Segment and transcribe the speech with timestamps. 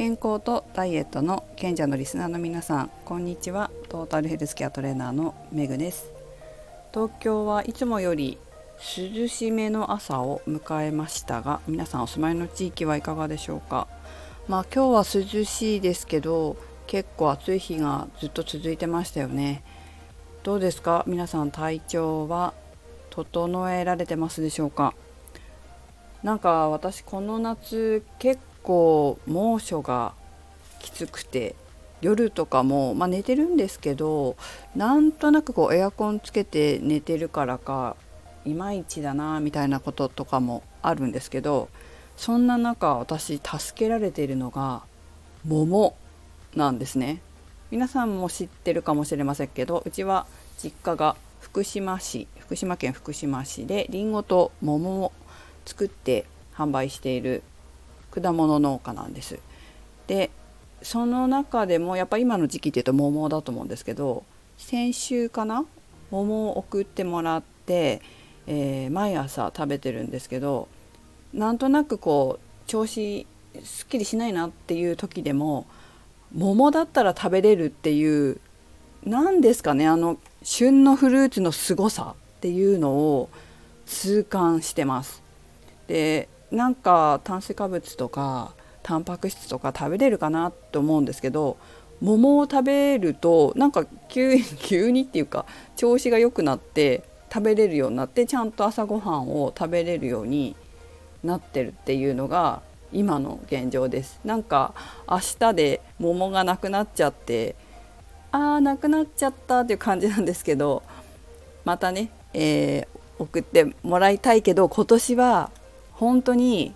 [0.00, 3.70] 健康とダイエットの賢者のリスナーの皆さんこんにちは。
[3.90, 6.10] トータルヘルスケアトレーナーのメグです。
[6.90, 8.38] 東京はいつもより
[8.78, 13.88] 涼しめの朝を迎えましたが皆さんお住まいの地域はいかがでしょうか？
[14.48, 16.56] まあ今日は涼しいですけど
[16.86, 19.62] 結構暑い日がずっと続いてましたよね。
[20.44, 21.04] どうですか？
[21.06, 22.54] 皆さん体調は
[23.10, 24.94] 整えられてますでしょうか？
[26.22, 30.14] なんか私この夏結構猛暑が
[30.78, 31.54] きつくて
[32.00, 34.36] 夜とかも、まあ、寝てるんですけど
[34.74, 37.96] なんとなくこうエアコンつけて寝てるからか
[38.44, 41.68] いまいちだなみたいなこととかもあるんですけど
[42.16, 44.82] そんな中私助けられているのが
[45.46, 45.96] 桃
[46.54, 47.22] なんですね。
[47.70, 50.26] 皆さんも知ってるかもしれませんけどうちは
[50.60, 55.12] 実家が福島市福島県福島市でりんごと桃を
[55.64, 57.44] 作って販売している
[58.10, 59.38] 果物農家なんです。
[60.06, 60.30] で
[60.82, 64.24] その中でもやっぱ今の時期っていうと桃だと思うんですけど
[64.56, 65.64] 先週かな
[66.10, 68.00] 桃を送ってもらって、
[68.46, 70.68] えー、毎朝食べてるんですけど
[71.32, 73.26] なんとなくこう調子
[73.62, 75.66] すっきりしないなっていう時でも
[76.32, 78.40] 桃だったら食べれるっていう
[79.04, 83.28] 何ですかねあの旬のフルーツの凄さっていうのを
[83.86, 85.22] 痛感してます。
[85.88, 91.56] でなんか炭水化物とかタンパク質とか食べれるかなと思うんですけど
[92.00, 95.44] 桃を食べるとなんか急 急にっていうか
[95.76, 100.56] 調子が良くなって食べれるようになってちゃんと朝ごはんを食べれるように
[101.22, 104.20] なってるっていうのが今の現状です。
[104.24, 104.74] なんか
[105.08, 107.54] 明日で桃がなくなっちゃって
[108.32, 110.82] あーなくなっちゃったっていう感じなんですけど
[111.64, 115.50] またね、えー、送ってもらいたいけど今年は
[116.00, 116.74] 本当に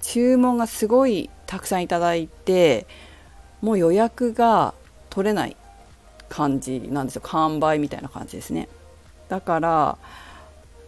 [0.00, 2.86] 注文がすごいたくさんいただいて
[3.60, 4.72] もう予約が
[5.10, 5.56] 取れない
[6.30, 7.22] 感じなんですよ。
[7.24, 8.70] 完売みたいな感じですね。
[9.28, 9.98] だから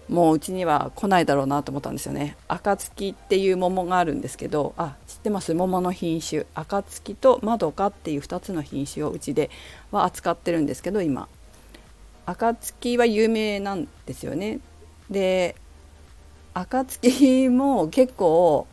[0.09, 2.39] もううちには来ないだろうなと思ったんですよね。
[2.49, 5.53] 暁っていう桃があるんですけどあ知ってます？
[5.53, 6.47] 桃の品種。
[6.55, 9.51] 暁とまどかっていう2つの品種をうちで
[9.91, 11.29] は扱ってるんですけど今。
[12.25, 14.61] 暁は有名なんですよね。
[15.11, 15.57] で
[16.57, 18.67] 暁も結構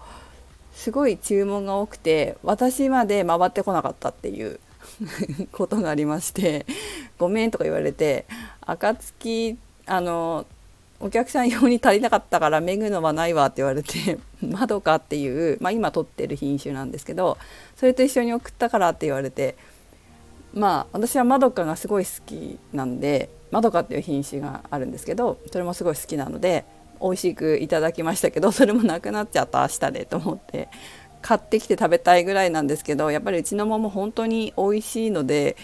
[0.73, 4.61] すごい注文が多くて私まで回ってこなかったっていう
[5.51, 6.65] ことがありまして
[7.19, 8.25] 「ごめん」とか言われて
[8.65, 10.45] 「暁あの
[11.01, 17.37] お客さん用に足りなかったからめぐのはないわ」って言われて「まどか」っていう、まあ、今取ってる品種なんですけど
[17.75, 19.57] それと一緒に送ったからって言われて
[20.53, 26.63] まあ私はまどかがすごい好きなんでまどかっていう品種があるんですけどそれもすごい好きなので
[27.03, 30.69] 美味しくいただきましたけどそれもなくなっちゃった明日でと思って
[31.21, 35.57] 買ってきて食べたいぐらいなんですけどやっぱりうちの桃本当に美味しいので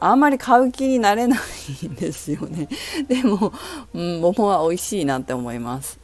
[0.00, 2.68] あんまり買う気になれないんですよね。
[3.06, 3.52] でも、
[3.92, 6.00] うん、桃は美味しいなって思います。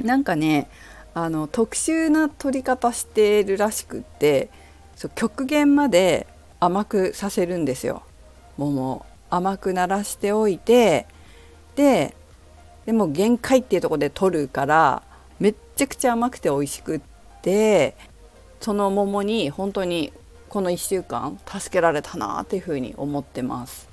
[0.00, 0.68] なんかね
[1.14, 4.50] あの特殊な取り方してるらしくって
[4.96, 6.26] そう極限まで
[6.58, 8.02] 甘くさせるんですよ。
[8.58, 11.06] 桃甘くならしておいて
[11.76, 12.16] で
[12.86, 15.02] でも限界っていうとこで取るから
[15.38, 17.00] めっちゃくちゃ甘くて美味しくっ
[17.42, 17.94] て
[18.60, 20.12] その桃に本当に
[20.48, 23.88] この1週間助けられたなっていうふうに思ってます。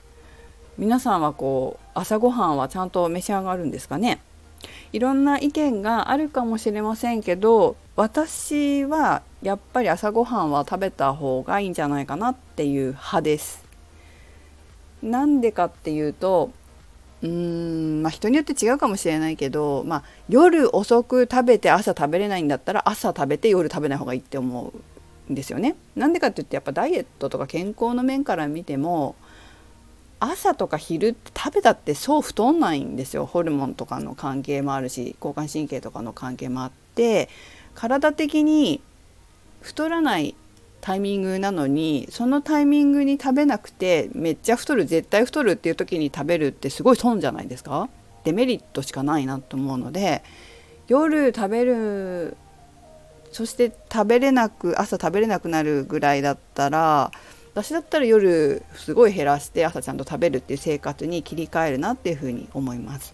[0.77, 4.19] 皆さんはこう朝ごはんはちゃんと召し上がるんですかね？
[4.91, 13.63] いろんな意見があるかもしれませんけど私はやっぱり朝ごはんは食べた方がいいんじゃないかなっていう派です。
[15.01, 16.51] なんでかっていうと
[17.21, 24.73] うーんまあ人によって違うかもしれないけど、まあ、夜遅く食べて朝食べれないんだったら朝食べて夜食べない方がいいって思
[25.29, 25.75] うんですよね。
[25.95, 29.15] なんでかって言ってやっぱダイエットとか健康の面から見ても
[30.19, 37.29] 朝とか昼って食べたってそう太んないんですよホルモンとかの関係もあるし交感神経とかの関係もあって
[37.73, 38.81] 体的に
[39.61, 40.35] 太らない
[40.81, 47.89] タイミングなのにそのタイミングに食べなくてめっちゃ太る絶対太るっていう時に食べるってすごい損じゃないですか？
[48.23, 50.23] デメリットしかないなと思うので
[50.87, 52.37] 夜食べる
[53.31, 57.11] そして食べれなく朝食べれなくなるぐらいだったら
[57.53, 63.13] 私だったら夜すごい減らして朝ちゃんと食べるっていう生活に切り替えるなっていうふうに思います。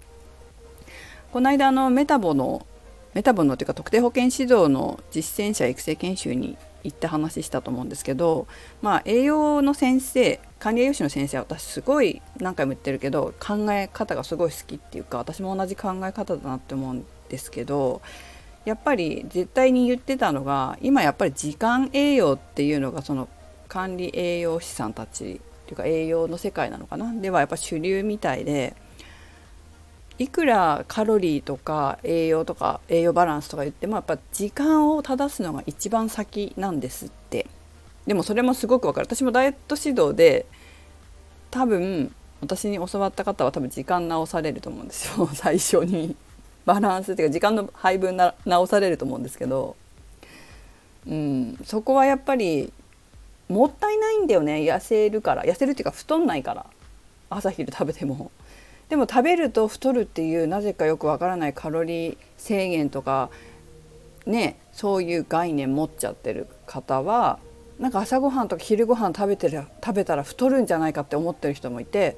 [1.31, 2.65] この間のメタボの
[3.13, 8.47] メタボのというか特定保健指導の実践者育成研修に行って話したと思うんですけど、
[8.81, 18.01] まあ、栄養の先生管理栄養士の先生は私すごい何回も言ってるけど考え方がすごい好きっていうか私も同じ考え方だなって思うんですけど
[18.65, 23.27] やっぱり絶対に言ってたのが今やっぱり時間栄養っていうのがその
[23.67, 27.13] 管理栄養士さんたちっていうか栄養の世界なのかな。
[27.13, 28.75] ではやっぱ主流みたいで
[30.17, 37.47] いくらカロリーとか栄養とか栄養バランスとか言ってもやっぱ時間を正すのが一番先なんですって。
[38.07, 39.07] でもそれもすごくわかる。
[39.07, 40.45] 私もダイエット指導で
[41.51, 45.27] 多分私に教わった方は多分時間直されると思うんですよ。
[45.33, 46.15] 最初に。
[46.65, 49.75] バランスっていうか時間の配分な直されると思うんですけど、
[51.07, 52.73] うん、そこはやっぱり
[53.49, 54.57] もったいないんだよね。
[54.61, 55.43] 痩せるから。
[55.43, 56.65] 痩せるっていうか太んないから。
[57.29, 58.31] 朝昼食べても。
[58.89, 63.29] でも食べると太るっていうなぜかよくわからないカロリー制限とか
[64.25, 67.39] ねそういう概念持っちゃってる方は
[67.79, 72.17] なんか朝ごはんとか昼ごはん食べてる食べたら太るんじゃないかって思ってる人もいて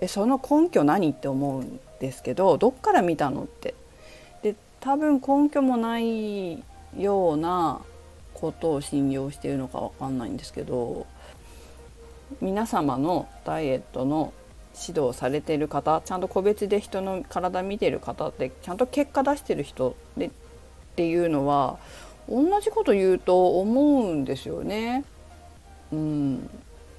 [0.00, 3.74] えその根拠何って思うんですけどどっから見たのって。
[4.42, 6.62] で多分根拠もない
[6.98, 7.80] ような
[8.34, 11.06] ことを信用しているのか分かんないんですけど
[12.40, 14.32] 皆様のダイエットの
[14.76, 20.30] 指導されてる方ちゃんと個別で人の体見てる方ってちゃんと結果出してる人でっ
[20.96, 21.78] ていうのは
[22.28, 25.04] 同じこと言うと思うんですよね。
[25.92, 26.48] うん、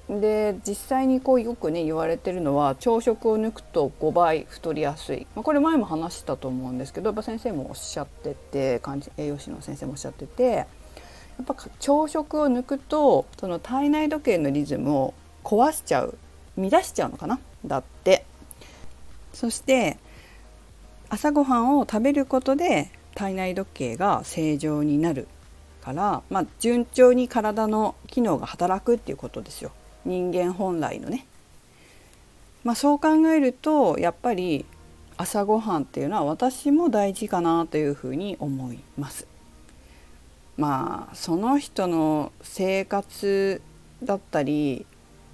[0.08, 8.80] で実際にこうよくね言われてるのは朝食を抜くと5倍太りやすい、まあ、これ前も話したと思うんですけどやっぱ先生もおっしゃってて
[9.16, 10.66] 栄養士の先生もおっしゃっててや
[11.42, 15.14] っぱ朝食を抜くとその体内時計のリズムを
[15.44, 16.16] 壊しちゃう。
[16.56, 17.38] 乱しちゃうのかな？
[17.64, 18.24] だって
[19.32, 19.98] そして
[21.08, 25.28] 朝ごはんを食べることで体内時計が正常になる
[25.82, 29.70] から、まあ、順調に体の機能が働くっていうことですよ
[30.04, 31.26] 人間本来のね。
[32.64, 34.64] まあ、そう考えるとやっぱり
[35.16, 39.26] 朝ごはんっていうのは私も大事かなというふうに思います。
[40.56, 43.62] まあその人の生活
[44.02, 44.84] だったり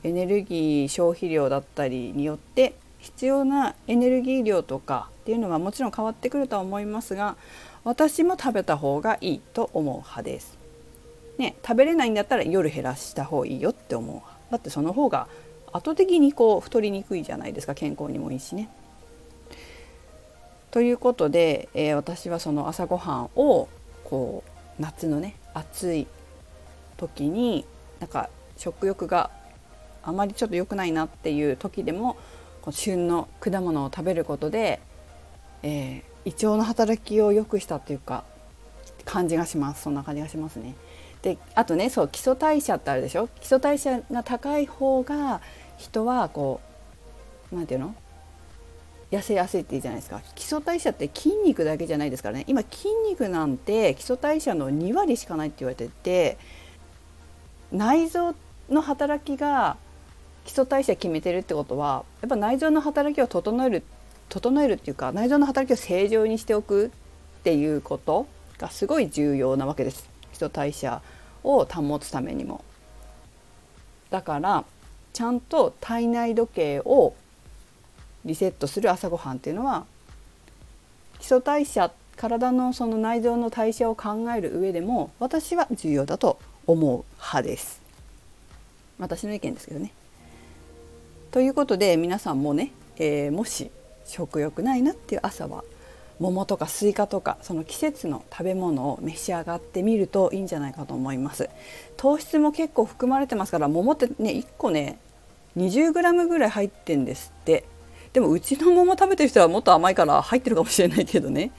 [0.04, 7.36] エネルギー消費量だったりによって必要なエネルギー量とかっていうのはもちろん変わってくるとは思いますが
[7.84, 10.56] 私も食べた方がいいと思う派です。
[11.38, 15.28] ね、食べれないんだったら夜減らした方がいいよって思うだってその方が
[15.72, 18.68] 後的にこう太りにくいじゃないですか健康にもいいしね。
[20.70, 23.68] ということで、えー、私はその朝ごはんを
[24.04, 26.06] こう夏のね暑い
[26.96, 27.64] 時に
[28.00, 29.30] なんか食欲が
[30.02, 32.16] あまりちょっと良くないなっていう時でも
[32.70, 34.80] 旬の果物を食べることで、
[35.62, 38.24] えー、胃腸の働きを良くしたっていうか
[39.04, 39.82] 感じがします。
[39.82, 40.74] そんな感じがしますね。
[41.22, 43.28] であとねそう基礎代謝ってあるでしょ？
[43.40, 45.40] 基礎代謝が高い方が
[45.78, 46.60] 人はこ
[47.52, 47.94] う何て言うの？
[49.10, 50.20] 痩せやすいって言うじゃないですか。
[50.34, 52.44] 基礎代謝って筋肉だけじゃないですからね。
[52.46, 56.38] 今筋肉なんて基礎代謝の2割しかないって言われてて
[57.70, 58.34] 内臓
[58.70, 59.76] の働きが
[60.44, 63.82] 基礎代謝決めてるってことはやっぱ内臓の働きを整える
[64.28, 66.90] 整えるっていうか内臓の働きを正常にしておくっ
[67.42, 68.26] ていうこと
[68.58, 71.02] がすごい重要なわけです基礎代謝
[71.44, 72.64] を保つためにも。
[74.10, 74.64] だから
[75.12, 77.14] ちゃんと体内時計を
[78.24, 79.84] リセットする朝ごはんっていうのは
[81.18, 87.82] 基礎代謝体のその内臓の代謝を考える上でも私は重要だと思う派です。
[88.98, 89.92] 私の意見ですけどね。
[91.32, 93.70] ということで皆さんもね、えー、もし
[94.04, 95.64] 食欲ないなっていう朝は
[96.20, 101.48] 桃とかスイカとかその季節の食べ物を召し上がってみるといいんじゃないかと思います。
[101.96, 104.98] 糖質も結構含まれてますから桃ってね1個ね
[105.56, 107.64] 20g ぐらい入ってんですって。
[108.12, 111.50] でもうちの桃食べてる人はもっと甘いから入ってるかもしれないけどね。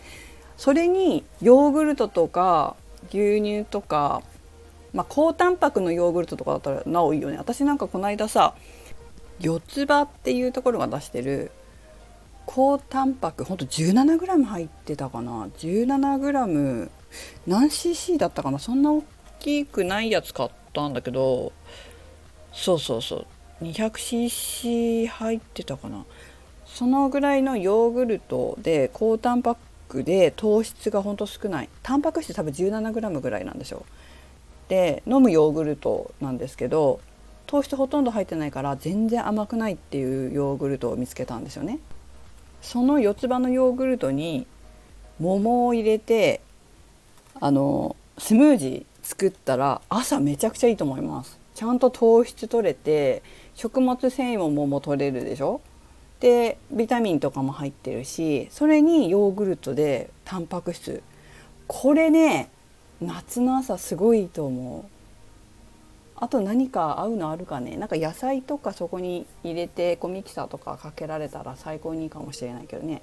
[0.55, 2.75] それにヨーグルトとか
[3.09, 4.21] 牛乳とか
[4.93, 7.37] まあ、高タンパクのヨーグルトとかだったらなおいいよね。
[7.37, 8.53] 私なんかこの間さ
[9.43, 11.51] 四つ葉っていうところが出してる
[12.45, 16.89] 高タンパクほんと 17g 入ってたかな？17g
[17.45, 18.59] 何 cc だったかな？
[18.59, 19.03] そんな大
[19.39, 21.51] きくないやつ買ったんだけど
[22.53, 23.25] そうそうそう。
[23.63, 26.05] 200cc 入ってたかな？
[26.65, 29.57] そのぐらいのヨーグルトで高タンパ
[29.89, 31.69] クで糖質がほんと少ない。
[31.81, 33.85] タンパク質多分 17g ぐらいなんでしょ
[34.69, 37.01] で飲むヨーグルトなんですけど
[37.45, 41.79] 糖質ほとんど入ってないから全然甘くないっていうヨーグルトを見つけたんですよね。
[42.61, 44.47] その四つ葉のヨーグルトに
[45.19, 46.41] 桃を入れて
[47.39, 51.37] あのスムージー作ったら朝めちゃくちゃいいと思います。
[51.55, 53.21] ちゃんと糖質取れて
[53.53, 55.61] 食物繊維も桃取れるでしょ？
[56.19, 61.03] でビタミンとかも入ってるしそれにヨーグルトでタンパク質
[61.67, 62.49] これね
[63.01, 64.85] 夏の朝すごいいいと思う
[66.23, 73.01] あと何か合うのあるかねなんか野菜とかそこに入れてコミキサーとかかけられたら最高にいいかもしれないけどね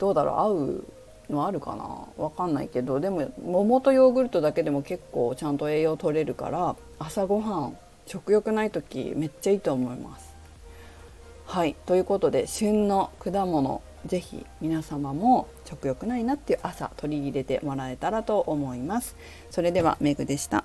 [0.00, 0.34] どうだろう？
[0.34, 0.84] 合う
[1.30, 2.24] のあるかな？
[2.24, 10.34] わかんないけどでも桃とヨーグルトだけでも結構ちゃんと栄養取れるから朝ごはん食欲ない時めっちゃいいと思います。
[11.46, 19.14] はいということで旬の果物是非皆様も食欲ないなっていう朝取り入れてもらえたらと思います。
[19.52, 20.64] それではメグでした。